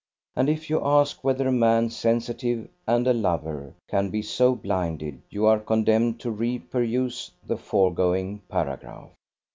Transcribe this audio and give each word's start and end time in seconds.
And 0.35 0.49
if 0.49 0.67
you 0.67 0.81
ask 0.83 1.23
whether 1.23 1.47
a 1.47 1.51
man, 1.51 1.91
sensitive 1.91 2.67
and 2.87 3.05
a 3.05 3.13
lover, 3.13 3.75
can 3.87 4.09
be 4.09 4.23
so 4.23 4.55
blinded, 4.55 5.21
you 5.29 5.45
are 5.45 5.59
condemned 5.59 6.19
to 6.21 6.31
re 6.31 6.57
peruse 6.57 7.29
the 7.45 7.57
foregoing 7.57 8.41
paragraph. 8.49 9.09